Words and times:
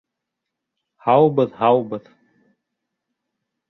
Һаубыҙ, 1.05 1.53
һаубыҙ! 1.61 2.11